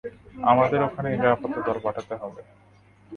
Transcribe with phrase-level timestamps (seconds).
[0.43, 2.41] আমাদের ওখানে নিরাপত্তা দল পাঠাতে হবে।